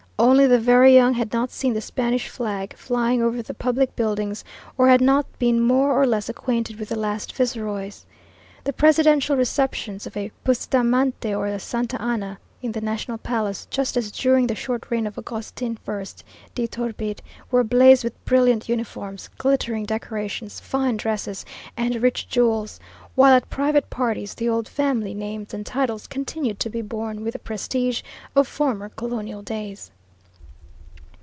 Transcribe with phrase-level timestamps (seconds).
[0.21, 4.43] Only the very young had not seen the Spanish flag flying over the public buildings
[4.77, 8.05] or had not been more or less acquainted with the last viceroys.
[8.63, 13.97] The presidential receptions of a Bustamante or a Santa Anna in the National Palace, just
[13.97, 16.05] as during the short reign of Augustin I
[16.53, 21.45] de Iturbide, were ablaze with brilliant uniforms, glittering decorations, fine dresses,
[21.75, 22.79] and rich jewels,
[23.15, 27.33] while at private parties the old family names and titles continued to be borne with
[27.33, 28.03] the prestige
[28.35, 29.89] of former colonial days.